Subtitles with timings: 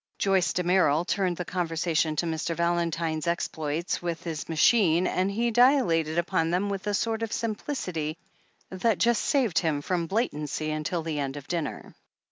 [0.17, 2.55] Joyce Damerel turned the conversation to Mr.
[2.55, 7.31] Valen tine's exploits with his machine, and he dilated upon them with a sort of
[7.31, 8.17] simplicity
[8.71, 11.93] that just saved him from blatancy, until the end of dinner.